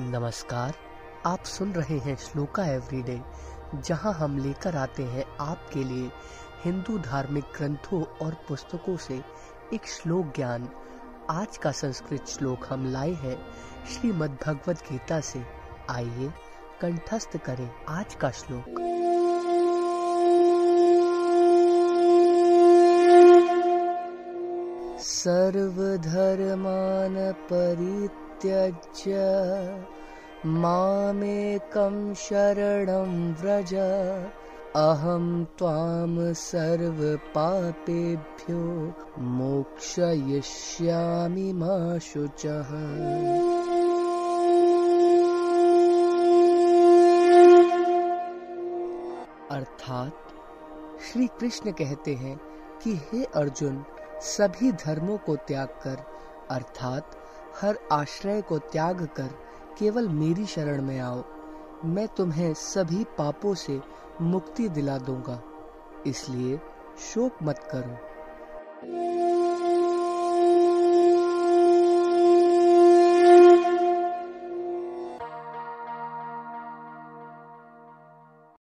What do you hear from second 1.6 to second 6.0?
रहे हैं श्लोका एवरीडे, जहाँ हम लेकर आते हैं आपके